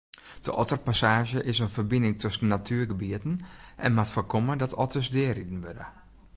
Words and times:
De 0.41 0.51
otterpassaazje 0.53 1.43
is 1.43 1.59
in 1.59 1.67
ferbining 1.67 2.19
tusken 2.19 2.47
natuergebieten 2.47 3.39
en 3.75 3.93
moat 3.93 4.11
foarkomme 4.11 4.55
dat 4.57 4.73
otters 4.75 5.09
deariden 5.09 5.61
wurde. 5.61 5.85